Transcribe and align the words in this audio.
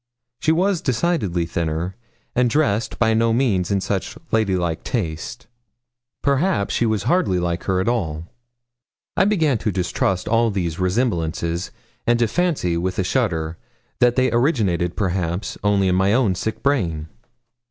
She 0.39 0.51
was 0.51 0.81
decidedly 0.81 1.45
thinner, 1.45 1.95
and 2.35 2.49
dressed 2.49 2.97
by 2.97 3.13
no 3.13 3.31
means 3.31 3.69
in 3.69 3.81
such 3.81 4.17
lady 4.31 4.55
like 4.55 4.83
taste. 4.83 5.45
Perhaps 6.23 6.73
she 6.73 6.87
was 6.87 7.03
hardly 7.03 7.37
like 7.37 7.65
her 7.65 7.79
at 7.79 7.87
all. 7.87 8.23
I 9.15 9.25
began 9.25 9.59
to 9.59 9.71
distrust 9.71 10.27
all 10.27 10.49
these 10.49 10.79
resemblances, 10.79 11.69
and 12.07 12.17
to 12.17 12.27
fancy, 12.27 12.77
with 12.77 12.97
a 12.97 13.03
shudder, 13.03 13.57
that 13.99 14.15
they 14.15 14.31
originated, 14.31 14.97
perhaps, 14.97 15.55
only 15.63 15.87
in 15.87 15.93
my 15.93 16.13
own 16.13 16.33
sick 16.33 16.63
brain. 16.63 17.07